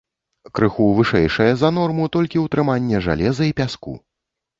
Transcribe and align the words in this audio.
Крыху 0.59 0.85
вышэйшае 0.99 1.49
за 1.63 1.69
норму 1.75 2.07
толькі 2.15 2.41
ўтрыманне 2.45 3.03
жалеза 3.09 3.43
і 3.51 3.53
пяску. 3.61 3.93